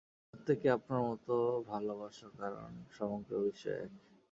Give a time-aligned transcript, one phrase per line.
[0.29, 1.25] প্রত্যেককে আপনার মত
[1.67, 3.91] ভালবাসো, কারণ সমগ্র বিশ্বই এক।